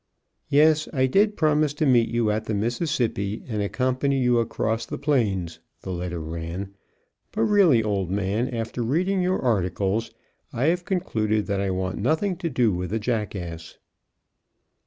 [0.49, 4.97] "Yes, I did promise to meet you at the Mississippi and accompany you across the
[4.97, 6.73] plains," the letter ran,
[7.31, 10.09] "but really, old man, after reading your articles,
[10.51, 13.77] I have concluded that I want nothing to do with a jackass."